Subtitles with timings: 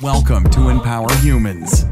[0.00, 1.84] Welcome to Empower Humans.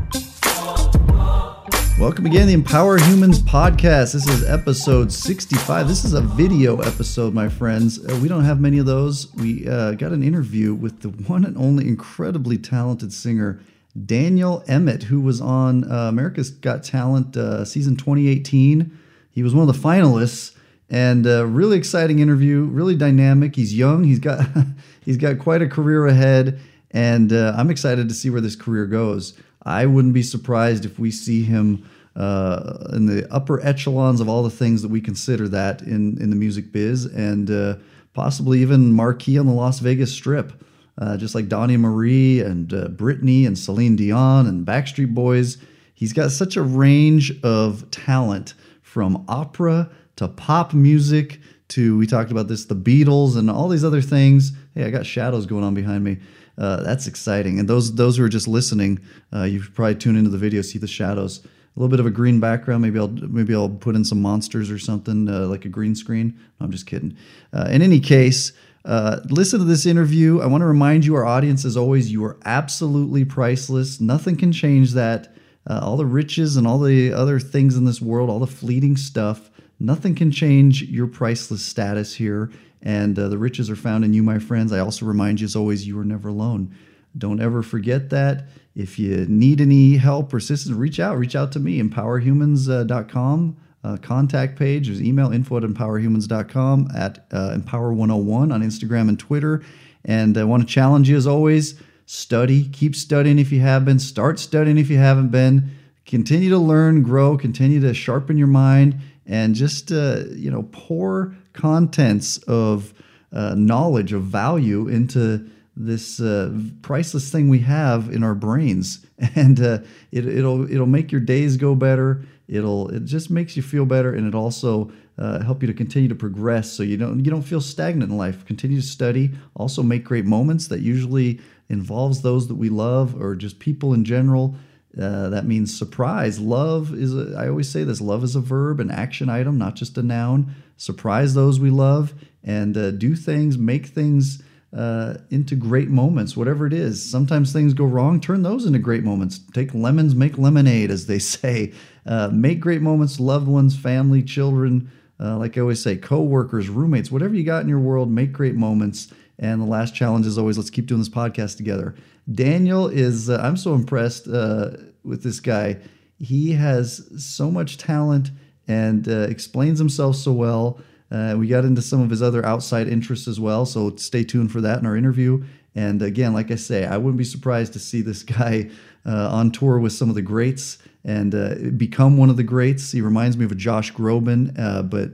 [2.01, 4.13] Welcome again to the Empower Humans podcast.
[4.15, 5.87] This is episode 65.
[5.87, 8.05] This is a video episode, my friends.
[8.05, 9.33] Uh, we don't have many of those.
[9.35, 13.61] We uh, got an interview with the one and only incredibly talented singer,
[14.05, 18.99] Daniel Emmett, who was on uh, America's Got Talent uh, season 2018.
[19.31, 20.57] He was one of the finalists
[20.91, 23.55] and uh, really exciting interview, really dynamic.
[23.55, 24.03] He's young.
[24.03, 24.45] He's got
[25.05, 26.59] he's got quite a career ahead,
[26.93, 29.35] and uh, I'm excited to see where this career goes.
[29.65, 34.43] I wouldn't be surprised if we see him uh, in the upper echelons of all
[34.43, 37.77] the things that we consider that in in the music biz, and uh,
[38.13, 40.53] possibly even marquee on the Las Vegas Strip.
[40.99, 45.57] Uh, just like Donny Marie and uh, Britney and Celine Dion and Backstreet Boys,
[45.95, 48.53] he's got such a range of talent
[48.83, 53.85] from opera to pop music to we talked about this the Beatles and all these
[53.85, 54.53] other things.
[54.75, 56.19] Hey, I got shadows going on behind me.
[56.59, 57.59] Uh, that's exciting.
[57.59, 59.01] And those those who are just listening,
[59.33, 61.45] uh, you probably tune into the video, see the shadows.
[61.45, 62.83] A little bit of a green background.
[62.83, 66.39] Maybe I'll maybe I'll put in some monsters or something uh, like a green screen.
[66.61, 67.17] No, I'm just kidding.
[67.53, 68.53] Uh, in any case,
[68.85, 70.41] uh, listen to this interview.
[70.41, 74.01] I want to remind you, our audience, as always, you are absolutely priceless.
[74.01, 75.35] Nothing can change that.
[75.67, 79.49] All the riches and all the other things in this world, all the fleeting stuff,
[79.81, 82.51] nothing can change your priceless status here.
[82.83, 84.73] And uh, the riches are found in you, my friends.
[84.73, 86.75] I also remind you, as always, you are never alone.
[87.17, 88.49] Don't ever forget that.
[88.75, 91.19] If you need any help or assistance, reach out.
[91.19, 93.57] Reach out to me, empowerhumans.com.
[93.85, 94.87] Uh, contact page.
[94.87, 99.63] There's email info at empowerhumans.com, at uh, empower101 on Instagram and Twitter.
[100.05, 102.69] And I want to challenge you, as always, study.
[102.69, 103.99] Keep studying if you have been.
[103.99, 105.71] Start studying if you haven't been.
[106.07, 111.37] Continue to learn, grow, continue to sharpen your mind, and just, uh, you know, pour
[111.53, 112.93] contents of
[113.33, 119.61] uh, knowledge, of value into this uh, priceless thing we have in our brains, and
[119.61, 119.79] uh,
[120.11, 122.23] it, it'll it'll make your days go better.
[122.49, 126.09] It'll it just makes you feel better, and it also uh, help you to continue
[126.09, 128.45] to progress, so you don't you don't feel stagnant in life.
[128.45, 129.31] Continue to study.
[129.55, 130.69] Also, make great moments.
[130.69, 134.55] That usually involves those that we love, or just people in general.
[135.01, 136.39] Uh, that means surprise.
[136.39, 139.75] Love is, a, I always say this love is a verb, an action item, not
[139.75, 140.55] just a noun.
[140.77, 142.13] Surprise those we love
[142.45, 144.43] and uh, do things, make things
[144.77, 147.09] uh, into great moments, whatever it is.
[147.11, 149.41] Sometimes things go wrong, turn those into great moments.
[149.53, 151.73] Take lemons, make lemonade, as they say.
[152.05, 156.69] Uh, make great moments, loved ones, family, children, uh, like I always say, co workers,
[156.69, 159.13] roommates, whatever you got in your world, make great moments.
[159.39, 161.95] And the last challenge is always let's keep doing this podcast together.
[162.31, 164.71] Daniel is, uh, I'm so impressed uh,
[165.05, 165.79] with this guy.
[166.19, 168.31] He has so much talent
[168.69, 170.81] and uh, explains himself so well.
[171.11, 174.53] Uh, we got into some of his other outside interests as well, so stay tuned
[174.53, 175.45] for that in our interview.
[175.75, 178.71] And again, like I say, I wouldn't be surprised to see this guy
[179.05, 182.93] uh, on tour with some of the greats and uh, become one of the greats.
[182.93, 184.55] He reminds me of a Josh Groban,
[184.89, 185.11] but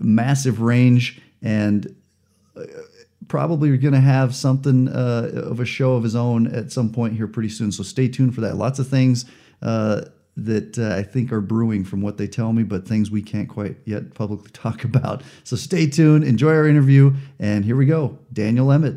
[0.00, 1.94] massive range and
[3.28, 7.14] probably going to have something uh, of a show of his own at some point
[7.14, 7.72] here pretty soon.
[7.72, 8.56] So stay tuned for that.
[8.56, 9.24] Lots of things
[9.62, 10.02] uh,
[10.36, 13.48] that uh, I think are brewing from what they tell me, but things we can't
[13.48, 15.22] quite yet publicly talk about.
[15.44, 18.96] So stay tuned, enjoy our interview, and here we go Daniel Emmett.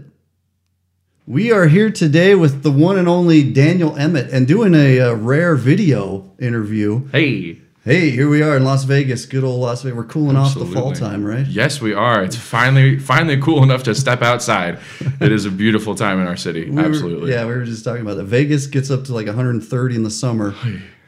[1.27, 5.13] We are here today with the one and only Daniel Emmett and doing a, uh,
[5.15, 7.07] rare video interview.
[7.07, 7.61] Hey.
[7.85, 9.95] Hey, here we are in Las Vegas, good old Las Vegas.
[9.95, 10.75] We're cooling Absolutely.
[10.75, 11.45] off the fall time, right?
[11.45, 12.23] Yes, we are.
[12.23, 14.79] It's finally finally cool enough to step outside.
[15.21, 16.67] it is a beautiful time in our city.
[16.67, 17.29] We Absolutely.
[17.29, 18.23] Were, yeah, we were just talking about that.
[18.23, 20.55] Vegas gets up to like 130 in the summer.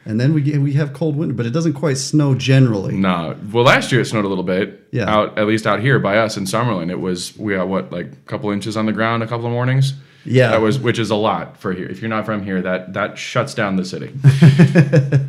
[0.04, 2.94] And then we get, we have cold winter, but it doesn't quite snow generally.
[2.94, 3.36] No.
[3.52, 4.86] Well, last year it snowed a little bit.
[4.92, 5.12] Yeah.
[5.12, 8.06] Out at least out here by us in Summerlin, it was we got what like
[8.06, 9.94] a couple inches on the ground, a couple of mornings.
[10.24, 10.52] Yeah.
[10.52, 11.88] That was which is a lot for here.
[11.88, 14.14] If you're not from here, that that shuts down the city.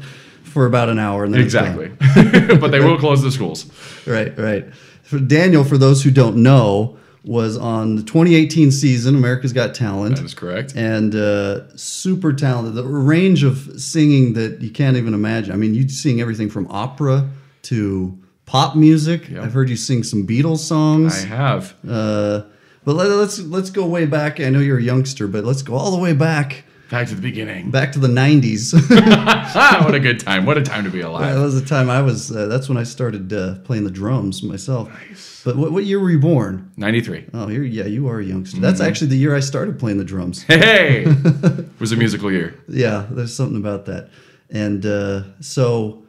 [0.50, 1.24] for about an hour.
[1.24, 1.88] And then exactly.
[2.58, 3.72] but they will close the schools.
[4.06, 4.74] Right, right.
[5.04, 10.16] For Daniel, for those who don't know, was on the 2018 season, America's Got Talent.
[10.16, 10.74] That is correct.
[10.76, 12.76] And uh, super talented.
[12.76, 15.52] The range of singing that you can't even imagine.
[15.52, 17.30] I mean, you sing everything from opera
[17.64, 19.30] to pop music.
[19.30, 19.44] Yep.
[19.44, 21.24] I've heard you sing some Beatles songs.
[21.26, 21.76] I have.
[21.88, 22.44] Uh,
[22.86, 24.40] but let, us let's go way back.
[24.40, 27.22] I know you're a youngster, but let's go all the way back Back to the
[27.22, 27.70] beginning.
[27.70, 28.74] Back to the 90s.
[29.86, 30.46] what a good time.
[30.46, 31.36] What a time to be alive.
[31.36, 34.42] That was the time I was, uh, that's when I started uh, playing the drums
[34.42, 34.90] myself.
[34.90, 35.44] Nice.
[35.46, 36.72] But what, what year were you born?
[36.78, 37.28] 93.
[37.34, 38.56] Oh, you're, yeah, you are a youngster.
[38.56, 38.64] Mm-hmm.
[38.64, 40.42] That's actually the year I started playing the drums.
[40.44, 41.04] Hey!
[41.06, 42.60] it was a musical year.
[42.68, 44.10] Yeah, there's something about that.
[44.50, 46.04] And uh, so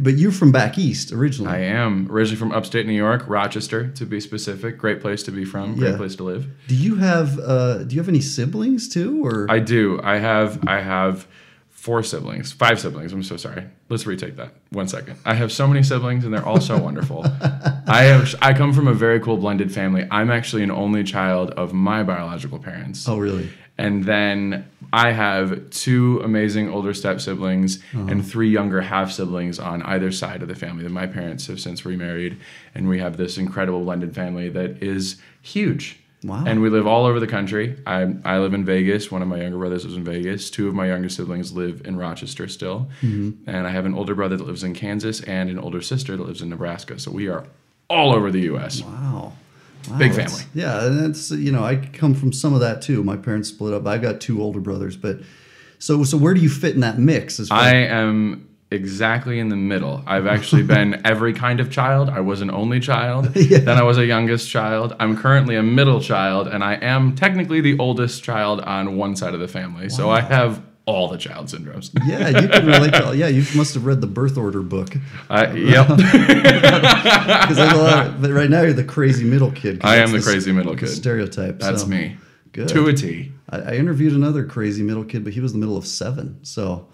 [0.00, 1.50] but you're from back east originally.
[1.52, 4.78] I am originally from upstate New York, Rochester to be specific.
[4.78, 5.76] Great place to be from.
[5.76, 5.96] Great Yeah.
[5.96, 6.46] place to live.
[6.68, 10.00] do you have uh, Do you have any siblings too, or I do.
[10.02, 10.60] I have.
[10.68, 11.26] I have
[11.70, 13.12] four siblings, five siblings.
[13.12, 13.64] I'm so sorry.
[13.88, 14.52] Let's retake that.
[14.70, 15.16] One second.
[15.24, 17.24] I have so many siblings, and they're all so wonderful.
[17.88, 18.34] I have.
[18.40, 20.06] I come from a very cool blended family.
[20.10, 23.08] I'm actually an only child of my biological parents.
[23.08, 23.48] oh really?
[23.78, 28.06] And then I have two amazing older step siblings Uh-huh.
[28.10, 30.82] and three younger half siblings on either side of the family.
[30.84, 32.36] That my parents have since remarried,
[32.74, 35.98] and we have this incredible blended family that is huge.
[36.24, 36.44] Wow.
[36.46, 37.76] And we live all over the country.
[37.84, 39.10] I, I live in Vegas.
[39.10, 40.50] One of my younger brothers lives in Vegas.
[40.50, 42.88] Two of my younger siblings live in Rochester still.
[43.00, 43.50] Mm-hmm.
[43.50, 46.22] And I have an older brother that lives in Kansas and an older sister that
[46.24, 47.00] lives in Nebraska.
[47.00, 47.44] So we are
[47.90, 48.82] all over the U.S.
[48.82, 49.32] Wow.
[49.88, 50.42] Wow, Big family.
[50.54, 53.02] Yeah, and that's you know I come from some of that too.
[53.02, 53.86] My parents split up.
[53.86, 55.20] I got two older brothers, but
[55.78, 57.40] so so where do you fit in that mix?
[57.40, 60.02] As I am exactly in the middle.
[60.06, 62.08] I've actually been every kind of child.
[62.08, 63.30] I was an only child.
[63.42, 63.58] Yeah.
[63.58, 64.94] Then I was a youngest child.
[64.98, 69.34] I'm currently a middle child, and I am technically the oldest child on one side
[69.34, 69.90] of the family.
[69.90, 71.90] So I have all the child syndromes.
[72.06, 73.16] yeah, you can relate to.
[73.16, 74.94] Yeah, you must have read the birth order book
[75.30, 77.56] I, yep, because
[78.20, 79.80] but right now you're the crazy middle kid.
[79.84, 80.88] I am the s- crazy middle kid.
[80.88, 81.58] stereotype.
[81.60, 81.88] That's so.
[81.88, 82.16] me.
[82.52, 82.68] Good.
[82.68, 83.32] To a T.
[83.48, 86.88] I, I interviewed another crazy middle kid, but he was the middle of seven, so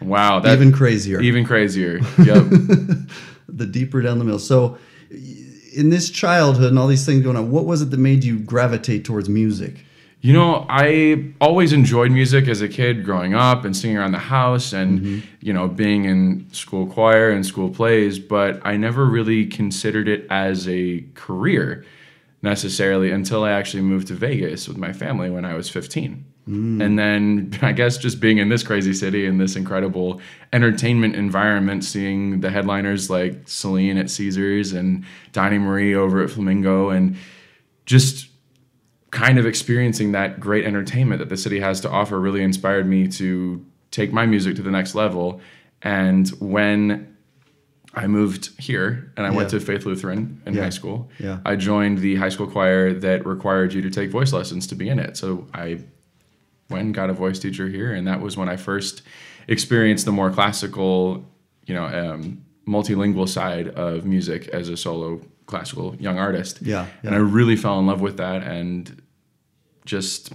[0.00, 1.20] Wow, that even crazier.
[1.20, 1.98] even crazier.
[2.18, 2.44] Yep.
[3.48, 4.38] the deeper down the middle.
[4.40, 4.78] So,
[5.10, 8.38] in this childhood and all these things going on, what was it that made you
[8.38, 9.84] gravitate towards music?
[10.24, 14.18] You know, I always enjoyed music as a kid growing up and singing around the
[14.18, 15.18] house and, mm-hmm.
[15.42, 20.26] you know, being in school choir and school plays, but I never really considered it
[20.30, 21.84] as a career
[22.40, 26.24] necessarily until I actually moved to Vegas with my family when I was 15.
[26.48, 26.82] Mm.
[26.82, 30.22] And then I guess just being in this crazy city in this incredible
[30.54, 36.88] entertainment environment, seeing the headliners like Celine at Caesars and Donny Marie over at Flamingo
[36.88, 37.18] and
[37.84, 38.28] just
[39.14, 43.06] kind of experiencing that great entertainment that the city has to offer really inspired me
[43.06, 45.40] to take my music to the next level.
[45.82, 47.16] And when
[47.94, 50.64] I moved here and I went to Faith Lutheran in Yeah.
[50.64, 51.38] high school, Yeah.
[51.46, 54.88] I joined the high school choir that required you to take voice lessons to be
[54.88, 55.16] in it.
[55.16, 55.78] So I
[56.68, 59.02] went and got a voice teacher here, and that was when I first
[59.46, 61.24] experienced the more classical,
[61.66, 66.62] you know, um, multilingual side of music as a solo classical young artist.
[66.62, 67.14] Yeah, and.
[67.14, 68.90] I really fell in love with that, and
[69.84, 70.32] just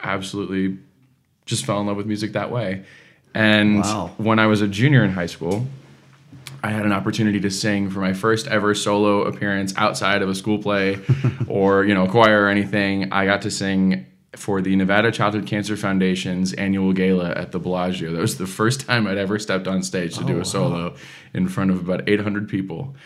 [0.00, 0.78] absolutely
[1.44, 2.84] just fell in love with music that way.
[3.34, 4.10] And Wow.
[4.16, 5.66] when I was a junior in high school,
[6.62, 10.34] I had an opportunity to sing for my first ever solo appearance outside of a
[10.34, 10.98] school play
[11.48, 13.12] or, you know, a choir or anything.
[13.12, 18.12] I got to sing for the Nevada Childhood Cancer Foundation's annual gala at the Bellagio.
[18.12, 20.94] That was the first time I'd ever stepped on stage to do oh, a solo
[21.32, 22.96] in front of about 800 people.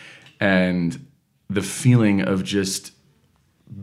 [0.40, 1.06] And
[1.48, 2.92] the feeling of just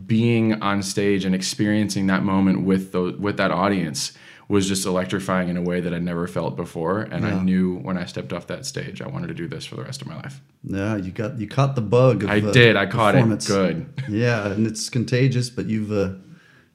[0.06, 4.12] being on stage and experiencing that moment with the, with that audience
[4.48, 7.00] was just electrifying in a way that I'd never felt before.
[7.02, 9.76] And I knew when I stepped off that stage, I wanted to do this for
[9.76, 10.40] the rest of my life.
[10.64, 12.24] Yeah, you got you caught the bug.
[12.24, 12.74] Of, I uh, did.
[12.74, 13.44] I caught it.
[13.46, 13.92] Good.
[14.08, 16.14] Yeah, and it's contagious, but you've uh,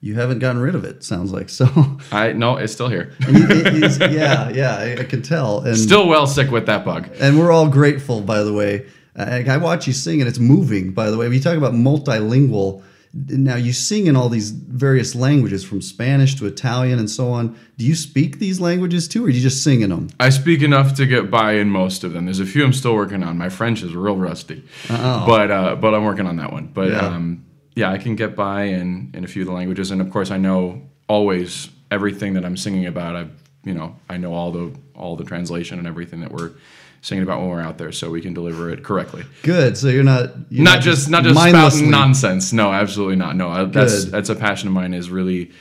[0.01, 1.03] you haven't gotten rid of it.
[1.03, 1.67] Sounds like so.
[2.11, 3.11] I no, it's still here.
[3.25, 5.61] And you- it is- yeah, yeah, I, I can tell.
[5.61, 7.09] And Still well sick with that bug.
[7.19, 8.85] and we're all grateful, by the way.
[9.15, 10.91] I, I watch you sing, and it's moving.
[10.91, 12.83] By the way, we talk about multilingual.
[13.15, 17.55] Now you sing in all these various languages, from Spanish to Italian and so on.
[17.77, 20.09] Do you speak these languages too, or do you just sing in them?
[20.19, 22.25] I speak enough to get by in most of them.
[22.25, 23.37] There's a few I'm still working on.
[23.37, 26.67] My French is real rusty, but uh, but I'm working on that one.
[26.73, 27.01] But Yeah.
[27.01, 27.07] yeah.
[27.15, 27.45] Um,
[27.75, 30.31] yeah, I can get by in in a few of the languages, and of course,
[30.31, 33.15] I know always everything that I'm singing about.
[33.15, 36.51] I've you know I know all the all the translation and everything that we're
[37.03, 39.23] singing about when we're out there, so we can deliver it correctly.
[39.43, 39.77] Good.
[39.77, 42.51] So you're not you're not just not just spouting nonsense.
[42.51, 43.35] No, absolutely not.
[43.35, 44.95] No, I- that's that's a passion of mine.
[44.95, 45.51] Is really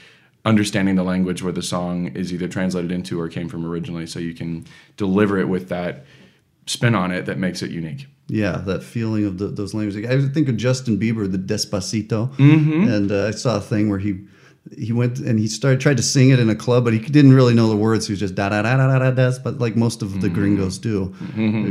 [0.45, 4.19] understanding the language where the song is either translated into or came from originally, so
[4.19, 4.65] you can
[4.97, 6.05] deliver it with that
[6.67, 8.07] spin on it that makes it unique.
[8.29, 10.09] Yeah, that feeling of the, those languages.
[10.09, 12.89] I think of Justin Bieber, the Despacito, Mm-hmm.
[12.89, 14.21] and uh, I saw a thing where he
[14.79, 17.33] he went and he started tried to sing it in a club, but he didn't
[17.33, 18.07] really know the words.
[18.07, 20.29] He was just da da da da da da des, but like most of the
[20.29, 20.35] Mm-hmm.
[20.35, 21.15] gringos do,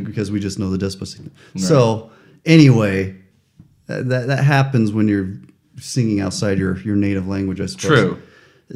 [0.03, 1.29] because we just know the Despacito.
[1.57, 2.11] So
[2.45, 3.15] anyway,
[3.87, 5.33] that that happens when you're
[5.79, 7.61] singing outside your your native language.
[7.61, 7.87] I suppose.
[7.87, 8.21] True.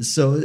[0.02, 0.42] So,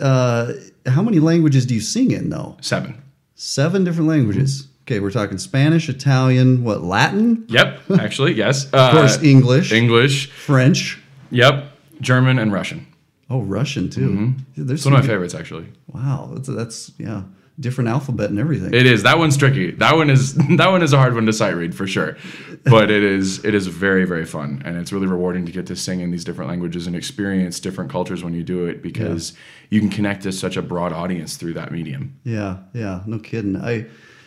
[0.00, 0.52] uh,
[0.86, 2.56] how many languages do you sing in though?
[2.60, 3.00] Seven.
[3.34, 4.68] Seven different languages.
[4.82, 7.80] Okay, we're talking Spanish, Italian, what Latin, Yep.
[7.98, 8.66] Actually, yes.
[8.70, 10.30] of course, English, English.
[10.30, 11.00] French.
[11.30, 11.72] Yep.
[12.04, 12.86] German and Russian.
[13.30, 14.08] Oh, Russian too.
[14.10, 14.64] Mm-hmm.
[14.66, 15.66] There's It's one of my some- favorites, actually.
[15.88, 17.22] Wow, that's, that's yeah.
[17.58, 18.74] different alphabet and everything.
[18.74, 19.70] It is that one's tricky.
[19.72, 22.16] That one is that one is a hard one to sight read for sure,
[22.64, 25.76] but it is it is very very fun and it's really rewarding to get to
[25.76, 29.32] sing in these different languages and experience different cultures when you do it because
[29.70, 32.18] you can connect to such a broad audience through that medium.
[32.24, 33.56] Yeah, yeah, no kidding.
[33.56, 33.86] I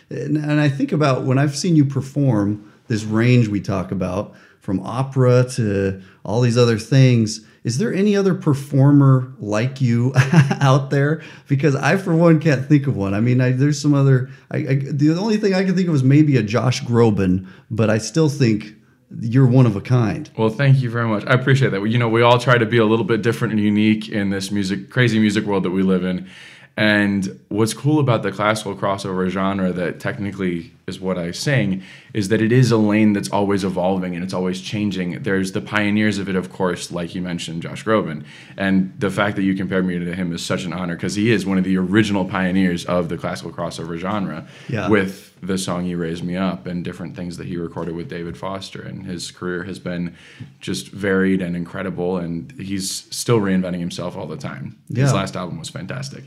[0.09, 4.33] and, and I think about when I've seen you perform this range we talk about
[4.61, 7.45] from opera to all these other things.
[7.67, 10.13] Is there any other performer like you
[10.61, 11.21] out there?
[11.49, 13.13] Because I, for one, can't think of one.
[13.13, 14.29] I mean, I, there's some other.
[14.49, 17.89] I, I, the only thing I can think of is maybe a Josh Groban, but
[17.89, 18.73] I still think
[19.19, 20.29] you're one of a kind.
[20.37, 21.25] Well, thank you very much.
[21.27, 21.83] I appreciate that.
[21.83, 24.49] You know, we all try to be a little bit different and unique in this
[24.49, 26.29] music, crazy music world that we live in.
[26.77, 31.81] And what's cool about the classical crossover genre that technically is what I sing
[32.13, 35.23] is that it is a lane that's always evolving and it's always changing.
[35.23, 38.23] There's the pioneers of it, of course, like you mentioned, Josh Groban.
[38.57, 41.31] And the fact that you compared me to him is such an honor because he
[41.31, 44.87] is one of the original pioneers of the classical crossover genre Yeah.
[44.87, 48.37] with the song You Raise Me Up and different things that he recorded with David
[48.37, 48.81] Foster.
[48.83, 50.15] And his career has been
[50.61, 52.17] just varied and incredible.
[52.17, 54.77] And he's still reinventing himself all the time.
[54.89, 55.03] Yeah.
[55.05, 56.23] His last album was fantastic.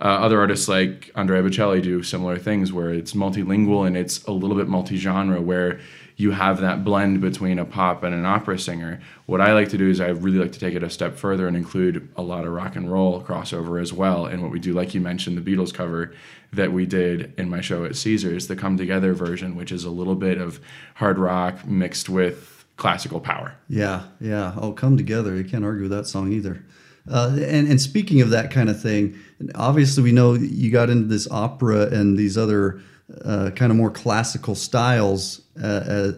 [0.00, 4.32] Uh, other artists like Andrea Bocelli do similar things where it's multilingual and it's a
[4.32, 5.80] little bit multi-genre where
[6.16, 9.00] you have that blend between a pop and an opera singer.
[9.26, 11.46] What I like to do is I really like to take it a step further
[11.46, 14.26] and include a lot of rock and roll crossover as well.
[14.26, 16.12] And what we do, like you mentioned, the Beatles cover
[16.52, 19.90] that we did in my show at Caesars, the Come Together version, which is a
[19.90, 20.60] little bit of
[20.96, 23.54] hard rock mixed with classical power.
[23.68, 24.54] Yeah, yeah.
[24.56, 25.36] Oh, come together.
[25.36, 26.64] You can't argue with that song either.
[27.10, 29.18] Uh, and and speaking of that kind of thing,
[29.54, 32.80] obviously we know you got into this opera and these other
[33.24, 36.12] uh, kind of more classical styles uh, uh,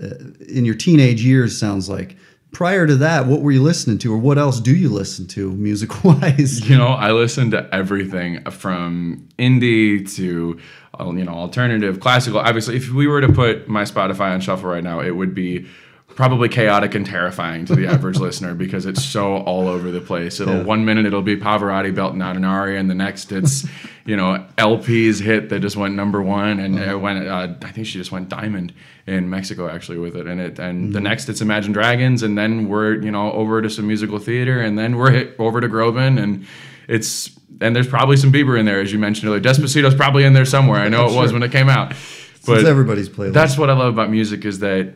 [0.49, 1.59] in your teenage years.
[1.59, 2.17] Sounds like.
[2.53, 5.53] Prior to that, what were you listening to, or what else do you listen to
[5.53, 6.69] music wise?
[6.69, 10.59] You know, I listen to everything from indie to
[10.99, 12.41] uh, you know alternative, classical.
[12.41, 15.69] Obviously, if we were to put my Spotify on shuffle right now, it would be
[16.15, 20.41] probably chaotic and terrifying to the average listener because it's so all over the place.
[20.41, 20.63] It'll Yeah.
[20.65, 23.67] one minute it'll be Pavarotti belting out an aria, and the next it's
[24.05, 27.27] you know LP's hit that just went number one, and it went.
[27.27, 28.73] Uh, I think she just went diamond
[29.07, 32.69] in Mexico actually with it, and it and the next it's Imagine Dragons, and then
[32.69, 36.23] we're you know over to some musical theater, and then we're hit over to Groban,
[36.23, 36.45] and
[36.89, 37.31] it's
[37.63, 39.41] and there's probably some Bieber in there as you mentioned earlier.
[39.41, 40.81] Despacito's probably in there somewhere.
[40.81, 41.33] I know it was Sure.
[41.39, 43.33] when it came out, It's but everybody's playlist.
[43.33, 44.95] that's what I love about music is that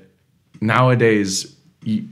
[0.66, 2.08] nowadays you,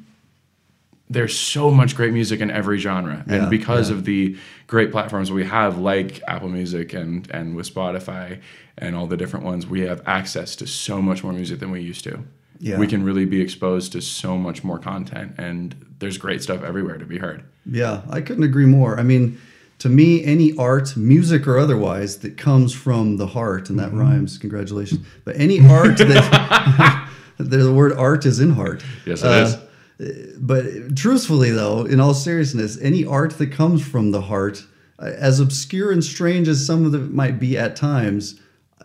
[1.10, 3.96] there's so much great music in every genre, Yeah, and because yeah.
[3.96, 8.40] of the great platforms we have, like Apple Music and and with Spotify
[8.78, 11.80] and all the different ones, we have access to so much more music than we
[11.80, 12.18] used to.
[12.58, 12.78] Yeah.
[12.78, 16.96] We can really be exposed to so much more content, and there's great stuff everywhere
[16.96, 17.42] to be heard.
[17.66, 18.98] Yeah, I couldn't agree more.
[18.98, 19.38] I mean,
[19.80, 23.98] to me, any art, music or otherwise, that comes from the heart, and that Mm-hmm.
[24.00, 24.38] rhymes.
[24.38, 25.04] Congratulations.
[25.24, 26.24] But any art that
[27.44, 28.84] the word art is in heart.
[29.06, 29.54] Yes, it is.
[29.54, 30.38] is.
[30.38, 34.64] But truthfully, though, in all seriousness, any art that comes from the heart,
[34.98, 38.40] uh, as obscure and strange as some of it might be at times,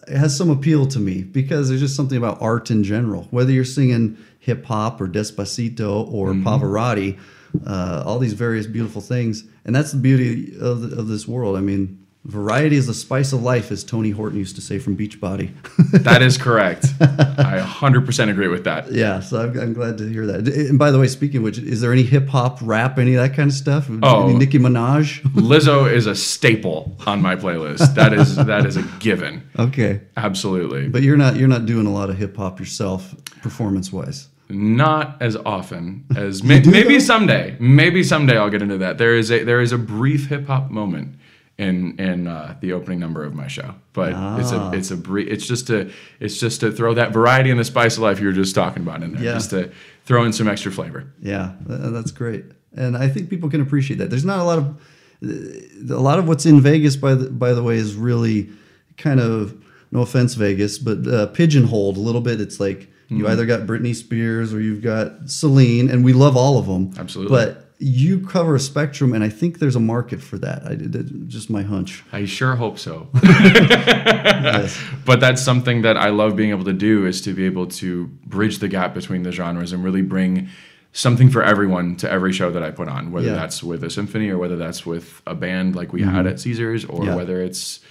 [0.08, 3.28] it has some appeal to me because there's just something about art in general.
[3.32, 6.48] Whether you're singing hip hop or Despacito or Mm-hmm.
[6.48, 7.18] Pavarotti,
[7.66, 11.58] uh, all these various beautiful things, and that's the beauty of, the, of this world.
[11.58, 14.96] I mean, variety is the spice of life, as Tony Horton used to say from
[14.96, 15.52] Beachbody.
[16.08, 16.86] That is correct.
[17.02, 18.92] I 100% agree with that.
[18.92, 20.48] yeah, so I'm, I'm glad to hear that.
[20.48, 23.22] And by the way, speaking of which, is there any hip hop, rap, any of
[23.22, 23.88] that kind of stuff?
[24.04, 24.28] Oh.
[24.30, 25.22] Any Nicki Minaj?
[25.34, 27.96] Lizzo is a staple on my playlist.
[27.96, 29.50] That is that is a given.
[29.58, 30.88] okay, Absolutely.
[30.90, 34.28] but you're not you're not doing a lot of hip hop yourself, performance wise.
[34.50, 37.56] Not as often as may, maybe someday.
[37.60, 38.98] Maybe someday I'll get into that.
[38.98, 41.16] There is a there is a brief hip hop moment
[41.58, 44.10] in in uh, the opening number of my show, but
[44.40, 44.72] it's Ah.
[44.72, 45.28] a it's a brief.
[45.30, 48.28] It's just to it's just to throw that variety and the spice of life you
[48.28, 49.34] were just talking about in there, Yeah.
[49.34, 49.72] just to
[50.06, 51.06] throw in some extra flavor.
[51.22, 52.46] Yeah, that's great,
[52.76, 54.10] and I think people can appreciate that.
[54.12, 54.78] There's not a lot of
[55.24, 58.50] a lot of what's in Vegas, by the by the way, is really
[58.98, 59.56] kind of
[59.92, 62.40] no offense, Vegas, but uh, pigeonholed a little bit.
[62.42, 66.58] It's like you either got Britney Spears or you've got Celine, and we love all
[66.60, 66.92] of them.
[67.00, 67.36] Absolutely.
[67.36, 70.66] but you cover a spectrum, and I think there's a market for that.
[70.66, 72.04] I did just my hunch.
[72.12, 73.08] I sure hope so.
[73.24, 74.80] Yes.
[75.06, 78.08] but that's something that I love being able to do is to be able to
[78.26, 80.50] bridge the gap between the genres and really bring
[80.94, 83.34] something for everyone to every show that I put on, whether Yeah.
[83.36, 86.86] that's with a symphony or whether that's with a band like we had at Caesars
[86.86, 87.16] or Yeah.
[87.16, 87.82] whether it's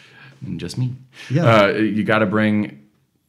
[0.56, 0.94] just me.
[1.30, 1.44] Yeah.
[1.44, 2.80] Uh, you got to bring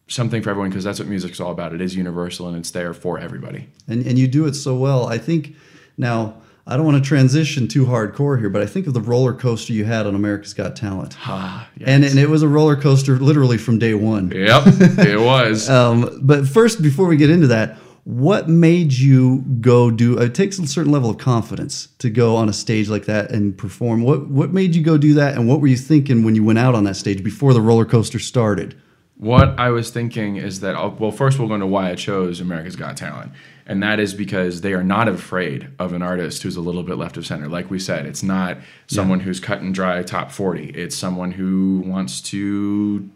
[0.07, 1.73] something for everyone because that's what music's all about.
[1.73, 3.67] It is universal and it's there for everybody.
[3.87, 5.05] and and you do it so well.
[5.07, 5.55] I think
[5.97, 6.35] now
[6.69, 9.71] I don't want to transition too hardcore here, but I think of the roller coaster
[9.71, 11.15] you had on America's Got Talent.
[11.29, 11.87] Ah, yes.
[11.89, 14.31] And, and it was a roller coaster literally from day one.
[14.31, 14.63] Yep,
[14.99, 15.69] it was.
[15.69, 20.17] Um, but first, before we get into that, what made you go do?
[20.17, 23.57] It takes a certain level of confidence to go on a stage like that and
[23.57, 24.01] perform.
[24.03, 26.59] What what made you go do that, and what were you thinking when you went
[26.59, 28.75] out on that stage before the roller coaster started?
[29.17, 32.39] What I was thinking is that, I'll, well, first we'll go into why I chose
[32.39, 33.31] America's Got Talent.
[33.67, 36.97] And that is because they are not afraid of an artist who's a little bit
[36.97, 37.49] left of center.
[37.49, 38.57] Like we said, it's not
[38.87, 40.69] someone who's cut and dry top 40.
[40.69, 43.09] It's someone who wants to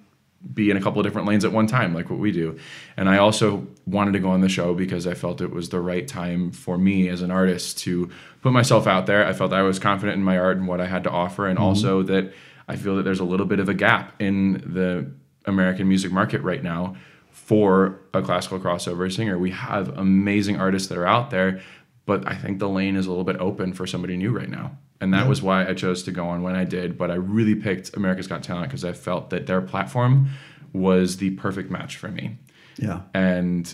[0.53, 2.59] be in a couple of different lanes at one time, like what we do.
[2.97, 5.79] And I also wanted to go on the show because I felt it was the
[5.79, 8.09] right time for me as an artist to
[8.41, 9.25] put myself out there.
[9.25, 11.57] I felt I was confident in my art and what I had to offer, and
[11.57, 11.67] mm-hmm.
[11.67, 12.33] also that
[12.67, 15.11] I feel that there's a little bit of a gap in the
[15.45, 16.95] American music market right now
[17.45, 19.37] for a classical crossover singer.
[19.37, 21.59] We have amazing artists that are out there,
[22.05, 24.77] but I think the lane is a little bit open for somebody new right now.
[25.01, 26.95] And that was why I chose to go on when I did.
[26.97, 30.29] But I really picked America's Got Talent because I felt that their platform
[30.73, 32.37] was the perfect match for me.
[32.77, 33.73] Yeah, And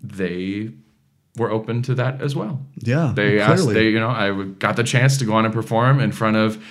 [0.00, 0.70] they
[1.36, 2.64] were open to that as well.
[2.76, 3.12] yeah.
[3.14, 3.40] They clearly.
[3.40, 6.36] asked, they, you know, I got the chance to go on and perform in front
[6.36, 6.64] of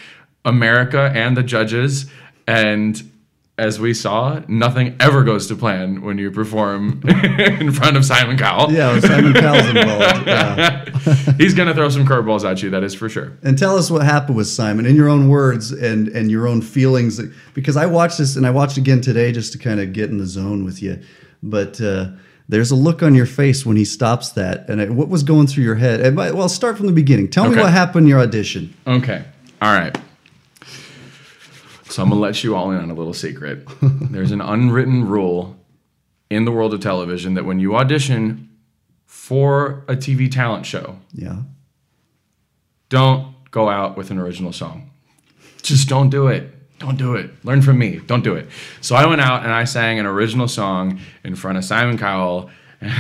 [0.46, 2.10] America and the judges.
[2.48, 3.12] And
[3.58, 8.38] as we saw, nothing ever goes to plan when you perform in front of Simon
[8.38, 8.72] Cowell.
[8.72, 10.28] yeah, Simon Cowell's involved.
[10.28, 10.86] Yeah.
[11.38, 13.32] He's going to throw some curveballs at you, that is for sure.
[13.44, 16.62] And tell us what happened with Simon in your own words and and your own
[16.62, 17.22] feelings.
[17.54, 20.18] Because I watched this and I watched again today just to kind of get in
[20.18, 21.02] the zone with you.
[21.42, 22.10] But uh,
[22.50, 25.48] there's a look on your face when he stops that, and it, what was going
[25.48, 26.02] through your head?
[26.02, 27.30] And, well, start from the beginning.
[27.30, 28.74] Tell me what happened in your audition.
[28.86, 29.24] Okay.
[29.62, 29.98] All right.
[31.96, 33.66] So I'm to let you all in on a little secret.
[33.82, 35.56] There's an unwritten rule
[36.30, 38.50] in the world of television that when you audition
[39.06, 41.44] for a TV talent show, Yeah,
[42.90, 44.92] don't go out with an original song.
[45.62, 46.54] Just don't do it.
[46.80, 47.32] Don't do it.
[47.46, 48.00] Learn from me.
[48.06, 48.50] Don't do it.
[48.82, 52.50] So I went out and I sang an original song in front of Simon Cowell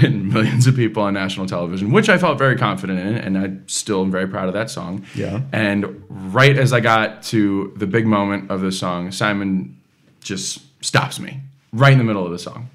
[0.04, 3.52] and millions of people on national television, which I felt very confident in, and I
[3.68, 5.06] still am very proud of that song.
[5.16, 5.42] Yeah.
[5.52, 9.80] And right as I got to the big moment of the song, Simon
[10.22, 11.40] just stops me
[11.74, 12.70] right in the middle of the song.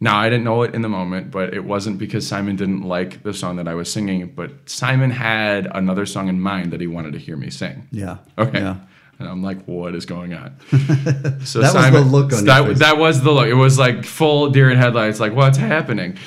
[0.00, 3.22] Now, I didn't know it in the moment, but it wasn't because Simon didn't like
[3.22, 6.86] the song that I was singing, but Simon had another song in mind that he
[6.86, 7.88] wanted to hear me sing.
[7.90, 8.58] yeah, Okay.
[8.60, 8.76] yeah.
[9.18, 10.56] And I'm like, what is going on?
[11.44, 13.46] So That was the look on that, that was the look.
[13.46, 16.18] It was like full deer in headlights, like, what's happening?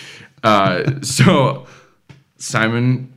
[0.43, 1.65] Uh, so
[2.37, 3.13] Simon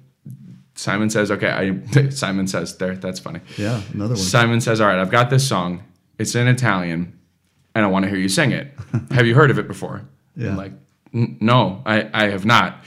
[0.75, 3.41] Simon says, okay, I Simon says there, that's funny.
[3.59, 4.17] Yeah, another one.
[4.23, 5.85] Simon says, all right, I've got this song.
[6.19, 7.19] It's in Italian,
[7.75, 8.73] and I want to hear you sing it.
[9.11, 10.03] have you heard of it before?
[10.37, 10.51] Yeah.
[10.51, 10.73] I'm like,
[11.13, 12.83] no, I, I have not.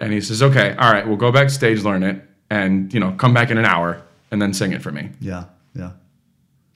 [0.00, 3.34] And he says, okay, all right, we'll go backstage, learn it, and you know, come
[3.34, 5.92] back in an hour and then sing it for me Yeah, yeah.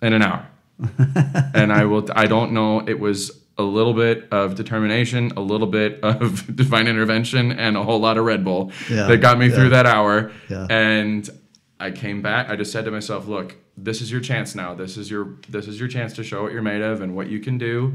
[0.02, 0.46] In an hour.
[1.54, 2.06] and I will.
[2.14, 2.80] I don't know.
[2.80, 7.82] It was a little bit of determination, a little bit of divine intervention, and a
[7.82, 9.54] whole lot of Red Bull Yeah, that got me yeah.
[9.54, 10.32] through that hour.
[10.48, 10.66] Yeah.
[10.68, 11.28] And
[11.78, 12.48] I came back.
[12.50, 14.74] I just said to myself, "Look, this is your chance now.
[14.74, 17.28] This is your this is your chance to show what you're made of and what
[17.28, 17.94] you can do,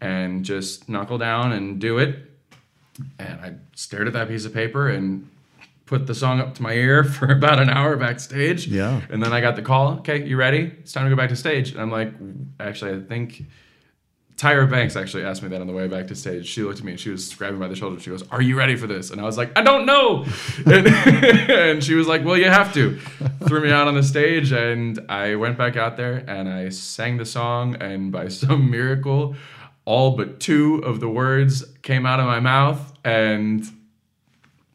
[0.00, 2.16] and just knuckle down and do it."
[3.18, 5.28] And I stared at that piece of paper and
[5.88, 8.66] put the song up to my ear for about an hour backstage.
[8.66, 9.00] Yeah.
[9.10, 10.72] And then I got the call, okay, you ready?
[10.80, 11.72] It's time to go back to stage.
[11.72, 12.12] And I'm like,
[12.60, 13.46] actually, I think
[14.36, 16.46] Tyra Banks actually asked me that on the way back to stage.
[16.46, 17.98] She looked at me and she was grabbing me by the shoulder.
[17.98, 19.10] She goes, Are you ready for this?
[19.10, 20.24] And I was like, I don't know.
[20.66, 20.86] and,
[21.50, 22.98] and she was like, Well, you have to.
[23.48, 27.16] Threw me out on the stage and I went back out there and I sang
[27.16, 27.76] the song.
[27.80, 29.34] And by some miracle,
[29.84, 32.92] all but two of the words came out of my mouth.
[33.04, 33.66] And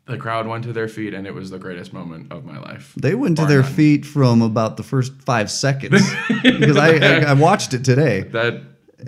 [0.06, 1.14] the crowd went to their feet.
[1.14, 2.94] And it was the greatest moment of my life.
[2.98, 3.74] They went to their none.
[3.74, 6.02] feet from about the first five seconds
[6.44, 8.22] because I, I, I watched it today.
[8.22, 8.62] That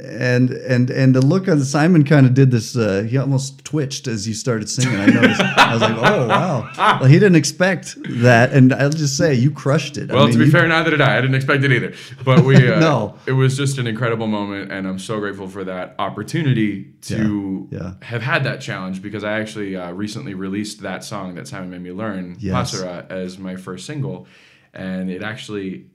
[0.04, 2.76] and and and the look on Simon kind of did this.
[2.76, 5.00] Uh, he almost twitched as you started singing.
[5.00, 5.42] I noticed.
[5.42, 6.70] I was like, oh wow.
[7.00, 10.12] Well, he didn't expect that, and I'll just say you crushed it.
[10.12, 11.18] I Well, mean, to be you- fair, neither did I.
[11.18, 11.94] I didn't expect it either.
[12.24, 13.16] But we, uh, No.
[13.26, 17.80] it was just an incredible moment, and I'm so grateful for that opportunity to Yeah,
[17.80, 17.94] yeah.
[18.02, 21.82] have had that challenge because I actually uh, recently released that song that Simon made
[21.82, 22.74] me learn, Yes.
[23.10, 24.28] As my first single,
[24.74, 25.86] and it actually.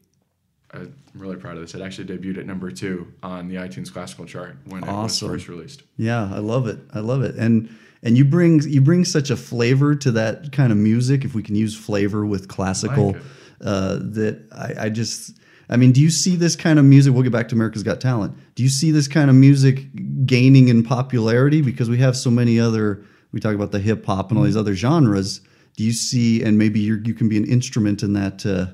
[0.72, 1.74] I'm really proud of this.
[1.74, 5.28] It actually debuted at number two on the iTunes classical chart when Awesome.
[5.28, 5.82] it was first released.
[5.96, 6.78] Yeah, I love it.
[6.94, 7.34] I love it.
[7.36, 11.34] And and you bring you bring such a flavor to that kind of music, if
[11.34, 13.22] we can use flavor with classical, Like
[13.62, 15.32] uh, that I, I just
[15.68, 17.12] I mean, do you see this kind of music?
[17.12, 18.36] We'll get back to America's Got Talent.
[18.54, 19.86] Do you see this kind of music
[20.26, 23.04] gaining in popularity because we have so many other?
[23.32, 25.38] We talk about the hip hop and all these other genres.
[25.38, 28.66] Do do you see, and maybe you you can be an instrument in that uh,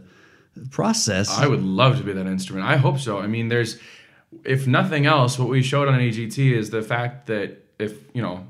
[0.70, 1.30] process?
[1.30, 2.66] I would love to be that instrument.
[2.66, 3.18] I hope so.
[3.18, 3.78] I mean, there's,
[4.44, 8.46] if nothing else, what we showed on AGT is the fact that if you know,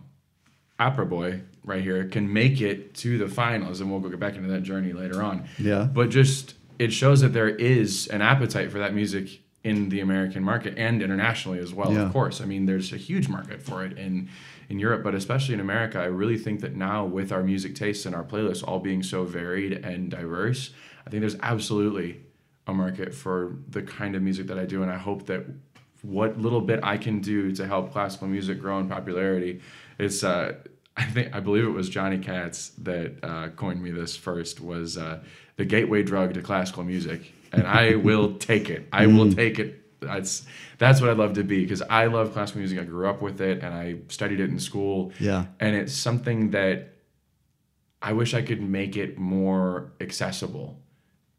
[0.79, 4.37] Opera Boy right here can make it to the finals, and we'll go get back
[4.37, 5.49] into that journey later on.
[5.59, 5.85] Yeah.
[5.85, 10.45] But just it shows that there is an appetite for that music in the American
[10.45, 11.93] market and internationally as well.
[11.93, 12.03] Yeah.
[12.03, 14.29] Of course, I mean, there's a huge market for it in
[14.69, 15.99] in Europe, but especially in America.
[15.99, 19.25] I really think that now with our music tastes and our playlists all being so
[19.25, 20.71] varied and diverse,
[21.05, 22.21] I think there's absolutely
[22.69, 25.45] a market for the kind of music that I do, and I hope that
[26.03, 29.61] what little bit I can do to help classical music grow in popularity
[29.99, 30.23] is.
[30.23, 30.55] Uh,
[30.99, 34.97] I think I believe it was Johnny Katz that uh, coined me this first was
[34.97, 35.19] uh,
[35.57, 38.89] the gateway drug to classical music, and I will take it.
[38.93, 39.83] I will take it.
[40.01, 40.45] That's
[40.79, 42.79] that's what I'd love to be because I love classical music.
[42.79, 45.13] I grew up with it, and I studied it in school.
[45.19, 45.47] Yeah.
[45.59, 46.93] and it's something that
[48.03, 50.79] I wish I could make it more accessible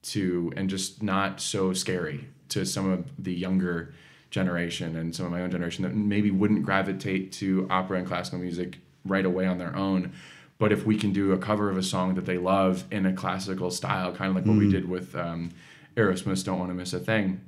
[0.03, 3.93] to and just not so scary to some of the younger
[4.31, 8.39] generation and some of my own generation that maybe wouldn't gravitate to opera and classical
[8.39, 10.13] music right away on their own.
[10.57, 13.13] But if we can do a cover of a song that they love in a
[13.13, 15.51] classical style, kind of like what we did with um,
[15.97, 17.41] Aerosmith's "Don't Want to Miss a Thing"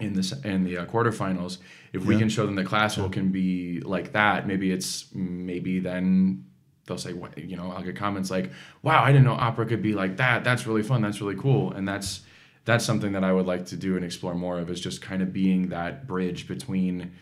[0.00, 1.58] in this in the uh, quarterfinals,
[1.92, 6.46] if we can show them that classical can be like that, maybe it's maybe then
[6.86, 8.50] they'll say, what you know, I'll get comments like,
[8.82, 10.44] "Wow, I didn't know opera could be like that.
[10.44, 11.02] That's really fun.
[11.02, 12.22] That's really cool." And that's
[12.64, 15.22] that's something that I would like to do and explore more of is just kind
[15.22, 17.12] of being that bridge between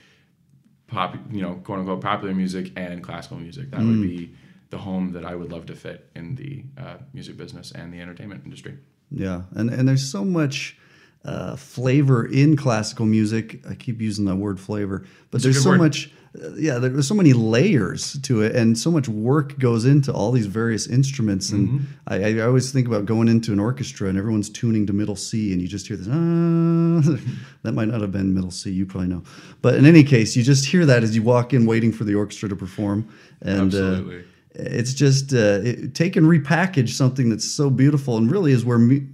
[0.86, 3.70] pop, you know, quote unquote popular music and classical music.
[3.70, 4.34] That would be
[4.70, 8.00] the home that I would love to fit in the uh, music business and the
[8.00, 8.78] entertainment industry.
[9.10, 10.76] Yeah, and and there's so much
[11.24, 13.60] uh, flavor in classical music.
[13.68, 15.78] I keep using that word flavor, but It's there's so word.
[15.78, 16.10] much.
[16.32, 20.30] Uh, yeah, there's so many layers to it, and so much work goes into all
[20.30, 21.50] these various instruments.
[21.50, 21.84] And Mm-hmm.
[22.06, 25.52] I, I always think about going into an orchestra and everyone's tuning to middle C,
[25.52, 26.06] and you just hear this.
[26.08, 27.16] Ah,
[27.64, 28.70] that might not have been middle C.
[28.70, 29.24] You probably know,
[29.60, 32.14] but in any case, you just hear that as you walk in, waiting for the
[32.14, 33.08] orchestra to perform.
[33.42, 34.24] And, uh, Absolutely.
[34.54, 38.78] It's just uh, it, take and repackage something that's so beautiful and really is where
[38.78, 39.06] mu-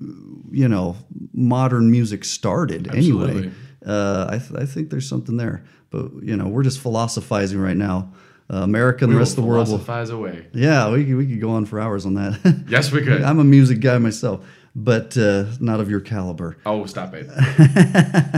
[0.51, 0.97] you know
[1.35, 3.51] modern music started anyway.
[3.85, 7.77] Uh, I, th- I think there's something there, but you know we're just philosophizing right
[7.77, 8.13] now.
[8.49, 9.79] Uh, America and We the rest of the world will.
[9.79, 10.47] philosophize away.
[10.53, 12.65] Yeah, we could, we could go on for hours on that.
[12.69, 13.23] Yes, we could.
[13.23, 14.47] I'm a music guy myself,
[14.77, 16.57] but uh, not of your caliber.
[16.65, 17.27] Oh, stop it.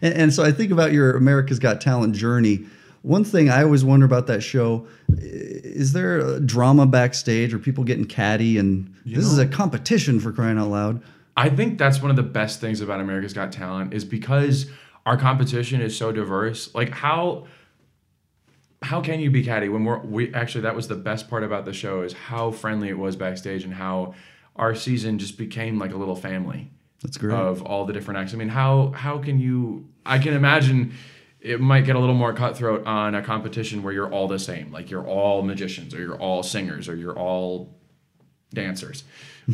[0.00, 2.66] And, and so I think about your America's Got Talent journey.
[3.02, 7.84] One thing I always wonder about that show is there a drama backstage or people
[7.84, 11.02] getting catty and this is a competition for crying out loud?
[11.36, 14.66] I think that's one of the best things about America's Got Talent is because
[15.06, 16.74] our competition is so diverse.
[16.74, 17.46] Like how
[18.82, 21.64] how can you be catty when we're we actually that was the best part about
[21.64, 24.14] the show is how friendly it was backstage and how
[24.56, 26.70] our season just became like a little family
[27.02, 27.34] That's great.
[27.34, 28.34] of all the different acts.
[28.34, 29.88] I mean, how how can you?
[30.04, 30.92] I can imagine
[31.40, 34.72] it might get a little more cutthroat on a competition where you're all the same,
[34.72, 37.76] like you're all magicians or you're all singers or you're all
[38.52, 39.04] dancers.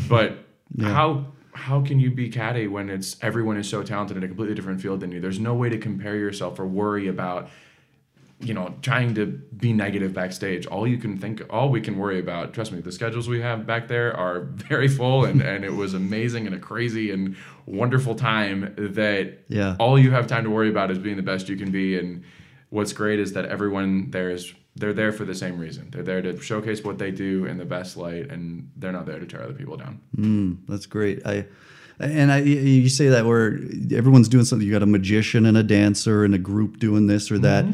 [0.09, 0.39] But
[0.81, 4.55] how how can you be catty when it's everyone is so talented in a completely
[4.55, 5.21] different field than you?
[5.21, 7.49] There's no way to compare yourself or worry about
[8.41, 12.19] you know trying to be negative backstage all you can think all we can worry
[12.19, 15.73] about trust me the schedules we have back there are very full and and it
[15.73, 19.77] was amazing and a crazy and wonderful time that Yeah.
[19.79, 22.25] all you have time to worry about is being the best you can be and
[22.71, 26.21] what's great is that everyone there is they're there for the same reason they're there
[26.21, 29.43] to showcase what they do in the best light and they're not there to tear
[29.45, 30.01] other people down
[30.69, 31.25] That's great.
[31.25, 31.47] I
[32.01, 33.61] and I you say that where
[33.93, 34.67] everyone's doing something.
[34.67, 37.65] You got a magician and a dancer and a group doing this or that.
[37.67, 37.73] Uh,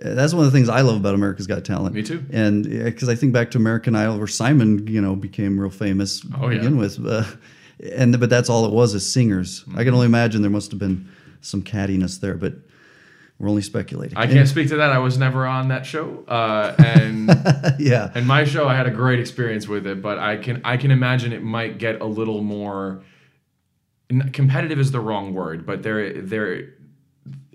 [0.00, 1.94] That's one of the things I love about America's Got Talent.
[1.96, 2.14] Mm-hmm.
[2.14, 2.24] Me too.
[2.30, 6.20] And because I think back to American Idol, where Simon, you know, became real famous
[6.20, 6.58] to Oh, yeah.
[6.58, 7.04] begin with.
[7.04, 7.24] Uh,
[7.94, 9.64] and but that's all it was as singers.
[9.66, 9.78] I Mm-hmm.
[9.82, 11.08] can only imagine there must have been
[11.40, 12.54] some cattiness there, but
[13.40, 14.18] we're only speculating.
[14.18, 17.28] i can't speak to that i was never on that show uh, and
[17.78, 18.10] yeah.
[18.16, 20.90] And my show, I had a great experience with it, but I can I can
[20.90, 23.02] imagine it might get a little more
[24.32, 26.70] competitive is the wrong word, but there there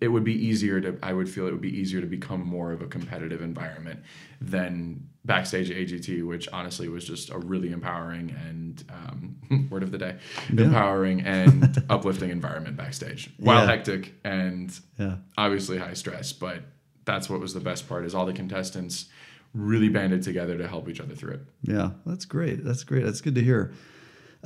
[0.04, 2.72] it would be easier to I would feel it would be easier to become more
[2.72, 4.00] of a competitive environment
[4.42, 9.92] than backstage at AGT, which honestly was just a really empowering and um, word of
[9.92, 10.18] the day,
[10.50, 13.30] empowering and uplifting environment backstage.
[13.40, 13.72] While Yeah.
[13.76, 15.16] hectic and Yeah.
[15.38, 16.60] obviously high stress, but
[17.06, 19.06] that's what was the best part is all the contestants
[19.54, 21.42] really banded together to help each other through it.
[21.64, 22.64] Yeah, that's great.
[22.66, 23.04] That's great.
[23.06, 23.72] That's good to hear.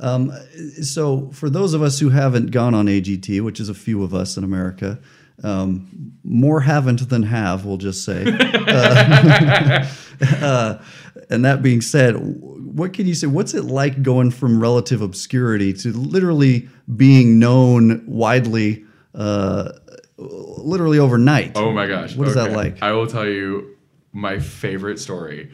[0.00, 0.30] Um,
[0.82, 4.14] so, for those of us who haven't gone on AGT, which is a few of
[4.14, 5.00] us in America,
[5.42, 8.24] um, more haven't than have, we'll just say.
[8.40, 9.86] uh,
[10.40, 10.78] uh,
[11.30, 13.26] and that being said, what can you say?
[13.26, 19.72] What's it like going from relative obscurity to literally being known widely, uh,
[20.16, 21.52] literally overnight?
[21.56, 22.16] Oh my gosh.
[22.16, 22.82] What is that like?
[22.82, 23.76] I will tell you
[24.12, 25.50] my favorite story.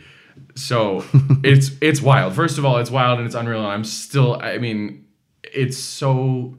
[0.55, 1.05] So
[1.45, 2.35] it's it's wild.
[2.35, 3.61] First of all, it's wild and it's unreal.
[3.61, 5.07] And I'm still I mean,
[5.43, 6.57] it's so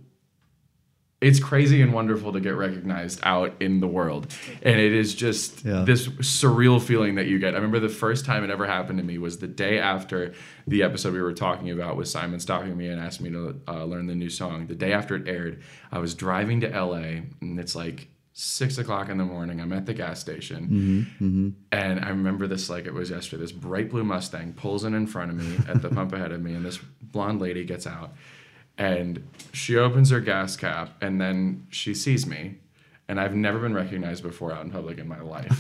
[1.21, 4.27] it's crazy and wonderful to get recognized out in the world.
[4.61, 5.83] And it is just Yeah.
[5.85, 7.53] this surreal feeling that you get.
[7.53, 10.33] I remember the first time it ever happened to me was the day after
[10.67, 13.85] the episode we were talking about with Simon stopping me and asked me to uh,
[13.85, 14.67] learn the new song.
[14.67, 19.07] The day after it aired, I was driving to LA and it's like six o'clock
[19.07, 19.61] in the morning.
[19.61, 21.55] I'm at the gas station.
[21.71, 23.41] And I remember this like it was yesterday.
[23.41, 26.41] This bright blue Mustang pulls in in front of me at the pump ahead of
[26.41, 28.13] me, and this blonde lady gets out,
[28.77, 32.59] and she opens her gas cap, and then she sees me,
[33.07, 35.53] and I've never been recognized before out in public in my life.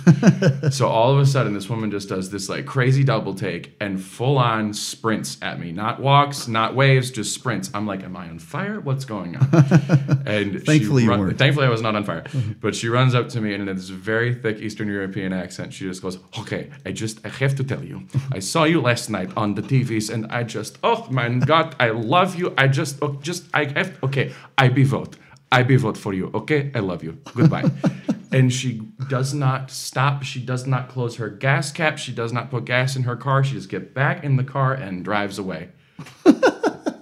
[0.71, 4.01] so all of a sudden, this woman just does this like crazy double take and
[4.01, 7.69] full on sprints at me, not walks, not waves, just sprints.
[7.73, 8.79] I'm like, am I on fire?
[8.79, 9.49] What's going on?
[10.25, 11.35] And Thankfully run-.
[11.35, 12.23] Thankfully, I was not on fire.
[12.23, 12.53] Mm-hmm.
[12.59, 15.85] But she runs up to me and in this very thick Eastern European accent, she
[15.85, 19.29] just goes, "Okay, I just I have to tell you, I saw you last night
[19.37, 22.53] on the TVs, and I just, oh my God, I love you.
[22.57, 25.17] I just, oh, just I have, okay, I be vote,
[25.51, 26.31] I be vote for you.
[26.33, 27.17] Okay, I love you.
[27.35, 27.71] Goodbye."
[28.31, 30.23] and she does not stop.
[30.23, 31.97] She does not close her gas cap.
[31.97, 33.43] She does not put gas in her car.
[33.43, 35.69] She just gets back in the car and drives away.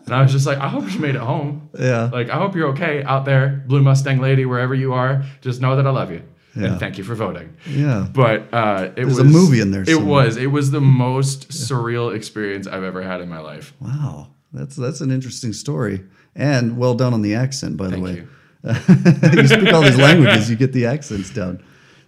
[0.05, 1.69] And I was just like, I hope she made it home.
[1.79, 2.09] Yeah.
[2.11, 5.23] Like, I hope you're okay out there, Blue Mustang lady, wherever you are.
[5.41, 6.21] Just know that I love you.
[6.55, 6.65] Yeah.
[6.67, 7.55] And thank you for voting.
[7.67, 8.07] Yeah.
[8.11, 10.25] But uh, it There's was a movie in there It somewhere.
[10.25, 10.37] was.
[10.37, 13.73] It was the most surreal experience I've ever had in my life.
[13.79, 14.27] Wow.
[14.51, 16.03] That's that's an interesting story.
[16.35, 18.13] And well done on the accent, by the Thank way.
[18.15, 18.27] you.
[19.41, 21.61] you speak all these languages, you get the accents down.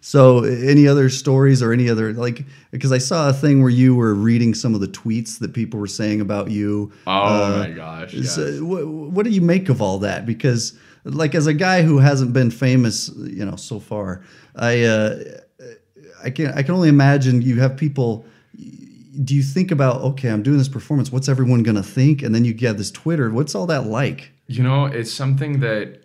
[0.05, 2.45] So, any other stories or any other like?
[2.69, 5.79] Because I saw a thing where you were reading some of the tweets that people
[5.79, 6.91] were saying about you.
[7.07, 8.13] Oh my gosh.
[8.27, 10.27] So, what, what do you make of all that?
[10.27, 14.23] Because, like, as a guy who hasn't been famous, you know, so far,
[14.55, 15.23] I, uh,
[16.23, 18.25] I can I can only imagine you have people.
[19.23, 21.11] Do you think about okay, I'm doing this performance.
[21.11, 22.21] What's everyone gonna think?
[22.21, 23.29] And then you get this Twitter.
[23.29, 24.31] What's all that like?
[24.47, 26.03] You know, it's something that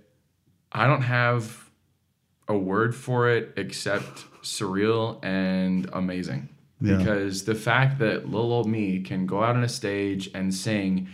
[0.72, 1.70] I don't have
[2.48, 6.48] a word for it except surreal and amazing.
[6.80, 6.96] Yeah.
[6.96, 11.08] Because the fact that little old me can go out on a stage and sing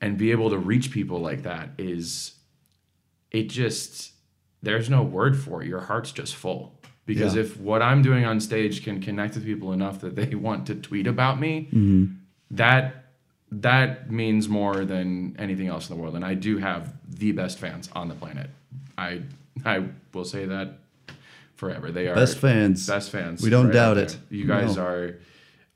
[0.00, 2.34] and be able to reach people like that is
[3.30, 4.12] it just
[4.62, 5.68] there's no word for it.
[5.68, 6.80] Your heart's just full.
[7.06, 7.42] Because Yeah.
[7.42, 10.74] if what I'm doing on stage can connect with people enough that they want to
[10.74, 12.14] tweet about me, mm-hmm.
[12.52, 13.04] that
[13.52, 17.56] that means more than anything else in the world and i do have the best
[17.58, 18.50] fans on the planet
[18.98, 19.20] i
[19.64, 20.78] i will say that
[21.54, 22.84] forever they are Best fans.
[22.86, 24.16] best fans We don't out doubt it.
[24.28, 24.82] you guys No.
[24.86, 25.14] are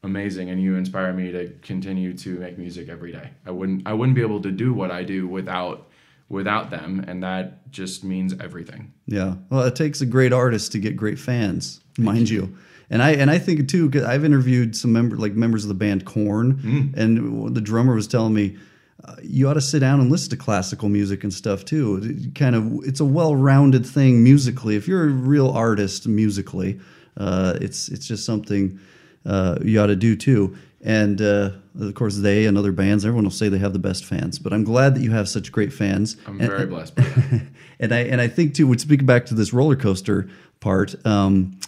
[0.02, 3.92] amazing and you inspire me to continue to make music every day i wouldn't i
[3.92, 5.87] wouldn't be able to do what i do without
[6.28, 9.34] without them and that just means everything Yeah.
[9.50, 12.56] Well, it takes a great artist to get great fans, mind you.
[12.90, 13.90] And I and I think too.
[13.90, 18.06] Cause I've interviewed some member like members of the band Korn, and the drummer was
[18.06, 18.56] telling me.
[19.04, 22.00] Uh, you ought to sit down and listen to classical music and stuff too.
[22.02, 24.74] It kind of, it's a well-rounded thing musically.
[24.74, 26.80] If you're a real artist musically,
[27.16, 28.80] uh, it's it's just something
[29.24, 30.56] uh, you ought to do too.
[30.80, 34.04] And uh, of course, they and other bands, everyone will say they have the best
[34.04, 34.38] fans.
[34.38, 36.16] But I'm glad that you have such great fans.
[36.26, 37.42] i'm And- very blessed by that.
[37.80, 38.66] and I and I think too.
[38.68, 40.28] Would speak back to this roller coaster
[40.60, 40.94] part.
[41.04, 41.58] Um,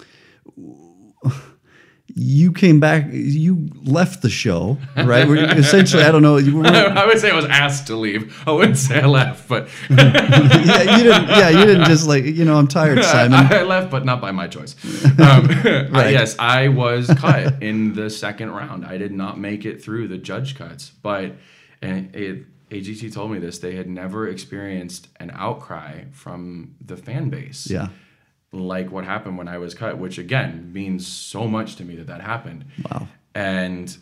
[2.15, 3.07] you came back.
[3.11, 5.29] You left the show, right?
[5.59, 6.37] Essentially, I don't know.
[6.65, 10.97] I would say i was asked to leave i wouldn't say i left but yeah,
[10.97, 11.29] you didn't.
[11.29, 12.57] Yeah, you didn't just like you know.
[12.57, 13.47] I'm tired, Simon.
[13.53, 14.75] I left, but not by my choice.
[15.19, 15.49] Um,
[15.95, 18.85] I- yes, I was cut in the second round.
[18.85, 21.33] I did not make it through the judge cuts, but
[21.83, 23.59] and it, AGT told me this.
[23.59, 27.69] They had never experienced an outcry from the fan base.
[27.71, 27.89] Yeah.
[28.53, 32.09] Like what happened when I was cut, which again means so much to me that
[32.09, 32.65] that happened.
[32.91, 33.09] Wow.
[33.35, 33.97] And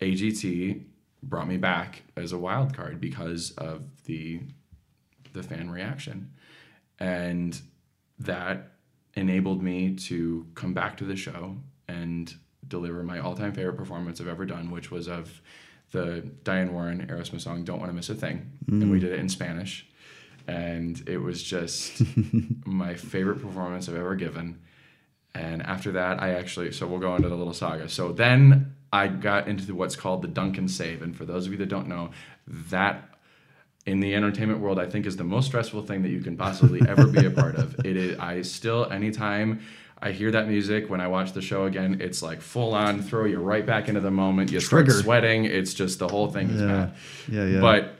[0.00, 0.82] AGT
[1.22, 4.40] brought me back as a wild card because of the
[5.32, 6.30] the fan reaction.
[6.98, 7.60] And
[8.18, 8.72] that
[9.14, 11.56] enabled me to come back to the show
[11.88, 12.34] and
[12.66, 15.42] deliver my all-time favorite performance I've ever done, which was of
[15.90, 19.00] the Diane Warren Aerosmith song "Don't Want to Miss a Thing," and we mm.
[19.00, 19.86] did it in Spanish,
[20.46, 22.02] and it was just
[22.66, 24.60] my favorite performance I've ever given.
[25.34, 27.88] And after that, I actually, so we'll go into the little saga.
[27.88, 31.02] So then I got into what's called the Dunkin Save.
[31.02, 32.10] And for those of you that don't know,
[32.46, 33.08] that
[33.86, 36.80] in the entertainment world, I think is the most stressful thing that you can possibly
[36.88, 37.74] ever be a part of.
[37.84, 39.60] It is, I still, anytime
[40.00, 41.98] I hear that music when I watch the show again.
[42.00, 44.52] It's like full on, throw you right back into the moment.
[44.52, 44.90] You Trigger.
[44.90, 45.46] start sweating.
[45.46, 46.66] It's just the whole thing is Yeah.
[46.66, 46.92] bad.
[47.28, 47.60] Yeah, yeah.
[47.60, 47.94] But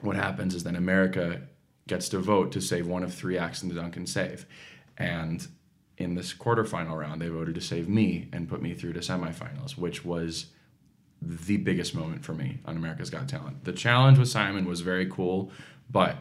[0.00, 1.40] what happens is then America
[1.88, 4.46] gets to vote to save one of three acts in the Dunkin save.
[4.96, 5.46] And
[5.96, 9.76] in this quarterfinal round, they voted to save me and put me through to semifinals,
[9.76, 10.46] which was
[11.20, 13.64] the biggest moment for me on America's Got Talent.
[13.64, 15.50] The challenge with Simon was very cool,
[15.90, 16.16] but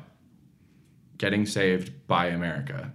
[1.17, 2.91] getting saved by America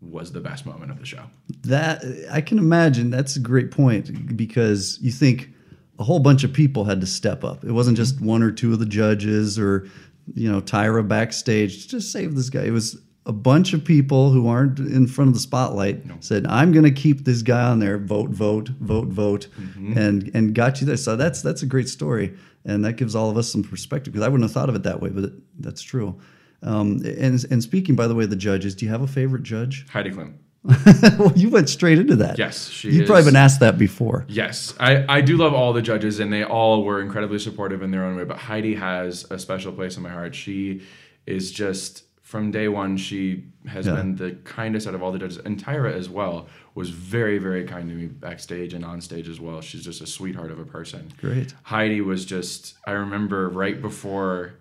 [0.00, 1.24] was the best moment of the show.
[1.62, 3.10] That I can imagine.
[3.10, 5.50] That's a great point because you think
[5.98, 7.64] a whole bunch of people had to step up.
[7.64, 9.88] It wasn't just one or two of the judges or
[10.34, 12.62] you know Tyra backstage just save this guy.
[12.62, 16.72] It was a bunch of people who aren't in front of the spotlight said, "I'm
[16.72, 17.98] going to keep this guy on there.
[17.98, 19.46] Vote, vote, vote, vote,"
[19.96, 20.96] and and got you there.
[20.96, 24.24] So that's that's a great story, and that gives all of us some perspective because
[24.24, 26.18] I wouldn't have thought of it that way, but that's true.
[26.62, 28.74] Um, and and speaking, by the way, the judges.
[28.74, 29.86] Do you have a favorite judge?
[29.90, 30.34] Heidi Klum.
[31.18, 32.38] well, you went straight into that.
[32.38, 34.24] Yes, she You've is- probably been asked that before.
[34.28, 37.90] Yes, I, I do love all the judges, and they all were incredibly supportive in
[37.90, 38.24] their own way.
[38.24, 40.34] But Heidi has a special place in my heart.
[40.34, 40.82] She
[41.26, 42.96] is just from day one.
[42.96, 43.94] She has Yeah.
[43.96, 47.64] been the kindest out of all the judges, and Tyra as well was very very
[47.64, 49.60] kind to me backstage and on stage as well.
[49.60, 51.08] She's just a sweetheart of a person.
[51.20, 51.54] Great.
[51.64, 52.74] Heidi was just.
[52.86, 54.54] I remember right before.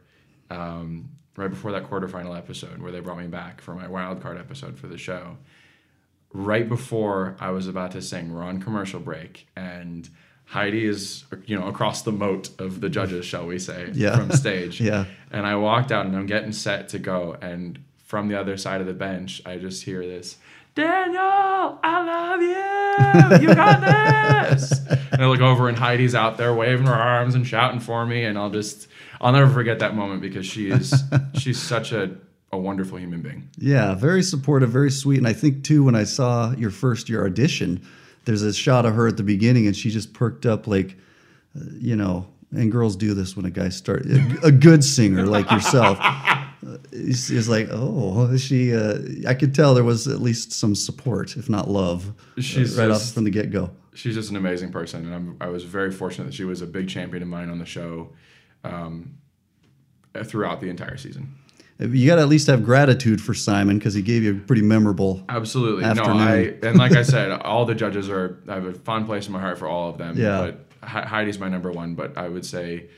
[0.50, 4.38] Um, right before that quarterfinal episode where they brought me back for my wild card
[4.38, 5.38] episode for the show
[6.34, 10.10] right before I was about to sing, we're on commercial break, and
[10.46, 14.17] Heidi is, you know, across the moat of the judges, shall we say, Yeah.
[14.17, 14.80] from stage.
[14.82, 15.06] Yeah.
[15.32, 18.82] And I walked out and I'm getting set to go, and from the other side
[18.82, 20.38] of the bench, I just hear this.
[20.76, 23.48] Daniel, I love you.
[23.50, 23.82] You got
[24.50, 24.72] this.
[25.12, 28.24] and I look over and Heidi's out there waving her arms and shouting for me,
[28.26, 28.88] and I'll just,
[29.20, 30.94] I'll never forget that moment because she is,
[31.38, 32.12] she's such a,
[32.54, 33.50] a wonderful human being.
[33.58, 35.18] Yeah, very supportive, very sweet.
[35.18, 37.82] And I think too, when I saw your first year audition,
[38.26, 40.98] there's a shot of her at the beginning, and she just perked up like,
[41.56, 42.28] uh, you know.
[42.54, 45.98] And girls do this when a guy starts a, a good singer like yourself.
[46.64, 48.76] Uh, It's, it's like, oh, she.
[48.76, 52.78] Uh, I could tell there was at least some support, if not love, uh, She's
[52.78, 53.72] right just- off from the get go.
[53.96, 56.68] she's just an amazing person, and I'm, I was very fortunate that she was a
[56.68, 58.12] big champion of mine on the show
[58.64, 59.16] um,
[60.24, 61.34] throughout the entire season.
[61.82, 64.62] You got to at least have gratitude for Simon because he gave you a pretty
[64.62, 65.24] memorable.
[65.30, 66.17] Absolutely, Afternoon.
[66.17, 66.24] no.
[66.24, 68.39] I and like I said, all the judges are.
[68.48, 70.17] I have a fond place in my heart for all of them.
[70.17, 70.52] Yeah.
[70.82, 71.96] But He- Heidi's my number one.
[71.96, 72.89] But I would say,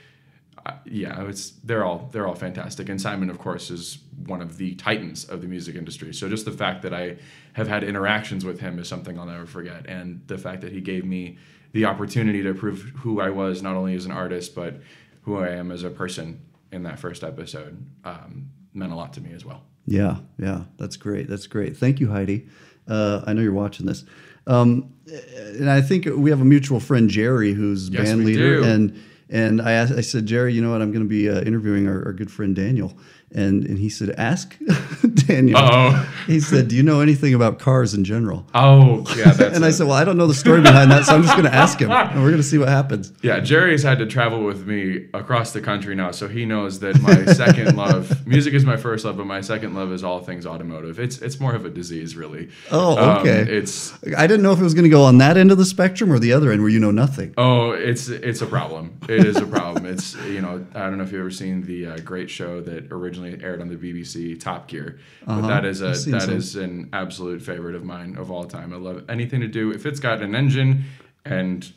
[0.66, 2.90] uh, yeah, it's they're all they're all fantastic.
[2.90, 6.14] And Simon, of course, is one of the titans of the music industry.
[6.14, 7.18] So just the fact that I
[7.54, 9.86] have had interactions with him is something I'll never forget.
[9.88, 11.38] And the fact that he gave me
[11.72, 14.82] the opportunity to prove who I was, not only as an artist, but
[15.22, 16.42] who I am as a person
[16.72, 19.64] in that first episode, um, meant a lot to me as well.
[19.86, 21.28] Yeah, yeah, that's great.
[21.30, 21.76] That's great.
[21.78, 22.48] Thank you, Heidi.
[22.88, 24.04] Uh, I know you're watching this,
[24.48, 28.64] um, and I think we have a mutual friend, Jerry, who's Yes, band leader, do.
[28.64, 30.82] and and I asked, I said, Jerry, you know what?
[30.82, 32.98] I'm going to be uh, interviewing our, our good friend Daniel,
[33.34, 34.58] and and he said, ask
[35.28, 35.58] Daniel.
[35.58, 36.10] Uh-oh.
[36.28, 38.46] He said, do you know anything about cars in general?
[38.54, 39.32] Oh, yeah.
[39.32, 41.34] That's and I said, well, I don't know the story behind that, so I'm just
[41.36, 43.12] going to ask him, and we're going to see what happens.
[43.22, 47.02] Yeah, Jerry's had to travel with me across the country now, so he knows that
[47.02, 50.46] my second love, music is my first love, but my second love is all things
[50.46, 51.00] automotive.
[51.00, 52.50] It's it's more of a disease, really.
[52.72, 53.42] Oh, Um, okay.
[53.42, 55.66] it's I didn't know if it was going to go on that end of the
[55.66, 57.34] spectrum or the other end where you know nothing.
[57.38, 58.98] oh, it's it's a problem.
[59.10, 59.86] It is a problem.
[59.86, 62.92] It's you know I don't know if you've ever seen the uh, great show that
[62.92, 65.48] originally aired on the BBC, Top Gear, but Uh-huh.
[65.48, 68.74] that is a that is an absolute favorite of mine of all time.
[68.74, 70.84] I love anything to do if it's got an engine
[71.26, 71.72] and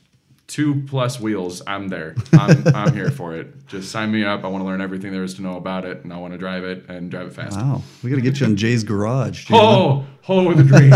[0.47, 1.63] two plus wheels.
[1.67, 2.15] I'm there.
[2.33, 3.67] I'm, I'm here for it.
[3.67, 4.45] Just sign me up.
[4.45, 6.39] I want to learn everything there is to know about it, and I want to
[6.39, 7.57] drive it and drive it fast.
[7.57, 9.49] Wow, we got to get you on Jay's garage.
[9.51, 10.93] Oh, oh, the dream.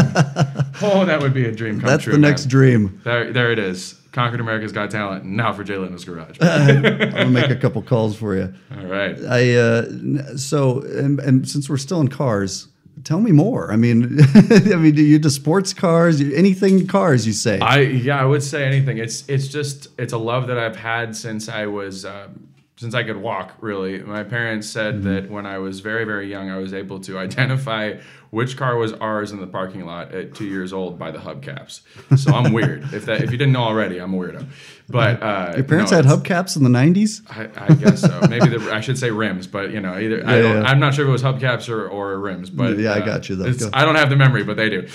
[0.82, 2.12] oh, that would be a dream come That's true.
[2.12, 2.50] the next man.
[2.50, 3.00] dream.
[3.04, 3.94] There, there it is.
[4.12, 5.24] Conquered America's Got Talent.
[5.24, 6.38] Now for Jay Leno's Garage.
[6.40, 8.52] I'm gonna make a couple calls for you.
[8.76, 9.16] All right.
[9.24, 12.66] I uh, so and, and since we're still in cars,
[13.04, 13.72] tell me more.
[13.72, 16.20] I mean, I mean, do you do sports cars?
[16.20, 17.26] Anything cars?
[17.26, 17.58] You say?
[17.60, 18.98] I yeah, I would say anything.
[18.98, 22.48] It's it's just it's a love that I've had since I was um,
[22.80, 23.54] since I could walk.
[23.60, 25.08] Really, my parents said Mm-hmm.
[25.14, 27.98] that when I was very very young, I was able to identify
[28.30, 31.80] which car was ours in the parking lot at two years old by the hubcaps.
[32.16, 32.82] So I'm weird.
[32.94, 34.46] if that if you didn't know already, I'm a weirdo.
[34.88, 37.12] But uh, Your parents no, had hubcaps in the '90s.
[37.30, 38.20] I, I guess so.
[38.28, 40.68] Maybe the, I should say rims, but you know, either I Yeah, don't, yeah.
[40.70, 43.28] I'm not sure if it was hubcaps or, or rims, but Yeah, I uh, got
[43.28, 43.52] you, though.
[43.52, 43.70] Go.
[43.72, 44.88] I don't have the memory, but they do.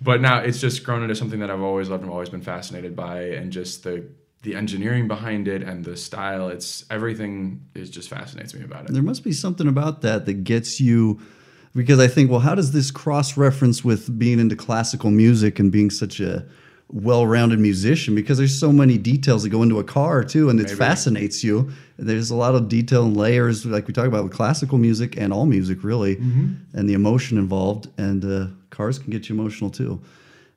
[0.00, 2.94] But now it's just grown into something that I've always loved and always been fascinated
[2.96, 4.04] by, and just the
[4.42, 6.48] the engineering behind it and the style.
[6.48, 8.92] It's everything is just fascinates me about it.
[8.92, 11.20] There must be something about that that gets you
[11.74, 15.72] because I think, well, how does this cross reference with being into classical music and
[15.72, 16.44] being such a
[16.88, 18.14] well-rounded musician?
[18.14, 20.76] Because there's so many details that go into a car too, and it Maybe.
[20.76, 21.72] fascinates you.
[21.96, 25.32] There's a lot of detail and layers, like we talk about with classical music and
[25.32, 27.88] all music, really, and the emotion involved.
[27.96, 30.02] And uh, cars can get you emotional too.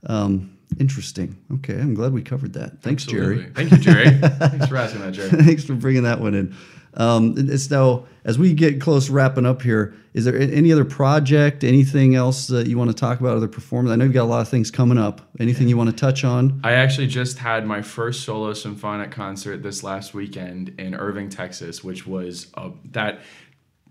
[0.07, 1.37] Um, interesting.
[1.55, 2.81] Okay, I'm glad we covered that.
[2.81, 3.51] Thanks, Jerry.
[3.53, 4.09] Thank you, Jerry.
[4.19, 5.29] Thanks for asking that, Jerry.
[5.29, 6.55] Thanks for bringing that one in.
[6.97, 9.93] Um, it's now as we get close wrapping up here.
[10.13, 13.91] Is there any other project, anything else that you want to talk about, other performance?
[13.91, 15.29] I know you've got a lot of things coming up.
[15.41, 16.61] Anything you want to touch on?
[16.63, 21.83] I actually just had my first solo symphonic concert this last weekend in Irving, Texas,
[21.83, 23.19] which was a, that.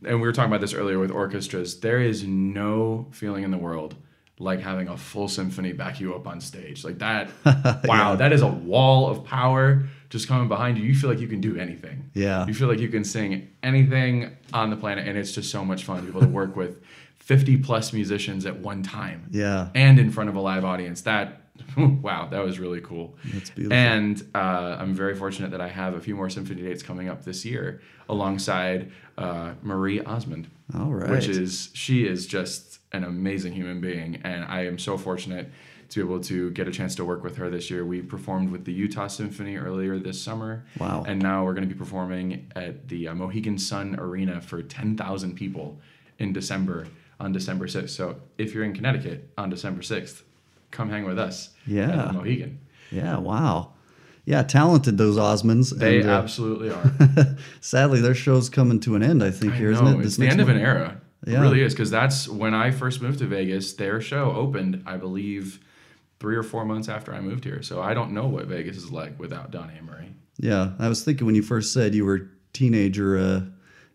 [0.06, 1.80] And we were talking about this earlier with orchestras.
[1.80, 3.96] There is no feeling in the world
[4.38, 6.84] like having a full symphony back you up on stage.
[6.84, 7.30] Like that.
[7.84, 10.84] wow, that is a wall of power just coming behind you.
[10.84, 12.10] You feel like you can do anything.
[12.14, 12.46] Yeah.
[12.46, 15.84] You feel like you can sing anything on the planet, and it's just so much
[15.84, 16.82] fun to be able to work with
[17.18, 19.68] 50 plus musicians at one time Yeah.
[19.74, 21.02] and in front of a live audience.
[21.02, 21.40] That
[21.76, 23.16] wow, that was really cool.
[23.32, 23.76] That's beautiful.
[23.76, 27.24] And uh, I'm very fortunate that I have a few more symphony dates coming up
[27.24, 30.48] this year alongside uh, Marie Osmond.
[30.74, 31.10] All right.
[31.10, 35.50] Which is she is just an amazing human being, and I am so fortunate
[35.90, 37.84] to be able to get a chance to work with her this year.
[37.84, 40.64] We performed with the Utah Symphony earlier this summer.
[40.78, 41.04] Wow.
[41.06, 45.34] And now we're going to be performing at the uh, Mohegan Sun Arena for 10,000
[45.34, 45.78] people
[46.18, 46.86] in December
[47.20, 47.90] on December 6th.
[47.90, 50.22] So if you're in Connecticut on December 6th,
[50.70, 52.06] come hang with us Yeah.
[52.08, 52.60] at Mohegan.
[52.90, 53.18] Yeah.
[53.18, 53.72] Wow.
[54.24, 54.42] Yeah.
[54.42, 55.76] Talented those Osmonds.
[55.76, 57.36] They and, uh, absolutely are.
[57.60, 59.22] sadly, their show's coming to an end.
[59.22, 60.06] I think I here, know, not it?
[60.06, 61.00] it's the end of an era.
[61.26, 61.38] Yeah.
[61.38, 63.72] It really is because that's when I first moved to Vegas.
[63.74, 65.60] Their show opened, I believe,
[66.20, 67.62] three or four months after I moved here.
[67.62, 70.14] So I don't know what Vegas is like without Donny and Marie.
[70.38, 73.42] Yeah, I was thinking when you first said you were a teenager uh,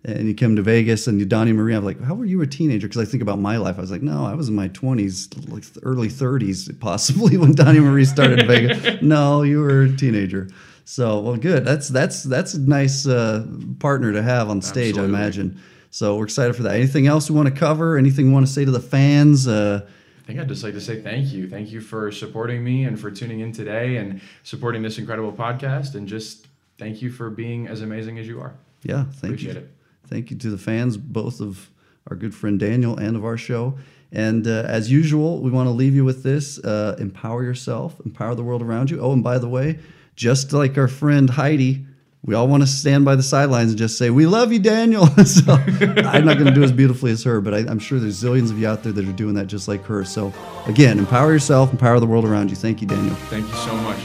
[0.06, 2.48] and you came to Vegas and you Donny Marie, I'm like, how were you a
[2.48, 2.88] teenager?
[2.88, 3.78] Because I think about my life.
[3.78, 7.80] I was like, no, I was in my 20s, like early 30s, possibly when Donny
[7.80, 9.02] Marie started in Vegas.
[9.02, 10.50] No, you were a teenager.
[10.86, 11.66] So, well, good.
[11.66, 13.46] That's that's that's a nice uh,
[13.80, 15.16] partner to have on stage, Absolutely.
[15.16, 15.62] I imagine.
[15.92, 16.76] So we're excited for that.
[16.76, 17.98] Anything else we want to cover?
[17.98, 19.48] Anything you want to say to the fans?
[19.48, 19.88] Uh,
[20.24, 21.50] I think I'd just like to say thank you.
[21.50, 25.96] Thank you for supporting me and for tuning in today and supporting this incredible podcast.
[25.96, 28.54] And just thank you for being as amazing as you are.
[28.84, 29.62] yeah, thank Appreciate you.
[29.62, 29.72] it.
[30.08, 31.70] Thank you to the fans, both of
[32.08, 33.78] our good friend Daniel and of our show.
[34.12, 38.34] And uh, as usual, we want to leave you with this uh, empower yourself, empower
[38.36, 39.00] the world around you.
[39.02, 39.80] Oh, and by the way,
[40.16, 41.86] just like our friend Heidi,
[42.24, 45.08] we all want to stand by the sidelines and just say, We love you, Daniel.
[45.26, 48.22] so I'm not going to do as beautifully as her, but I, I'm sure there's
[48.22, 50.04] zillions of you out there that are doing that just like her.
[50.04, 50.34] So
[50.68, 52.56] again, empower yourself, empower the world around you.
[52.56, 53.16] Thank you, Daniel.
[53.16, 54.00] Thank you so much.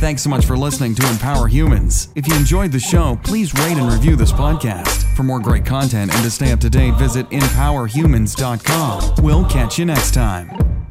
[0.00, 2.08] Thanks so much for listening to Empower Humans.
[2.16, 5.04] If you enjoyed the show, please rate and review this podcast.
[5.14, 9.22] For more great content and to stay up to date, visit empowerhumans.com.
[9.22, 10.81] We'll catch you next time.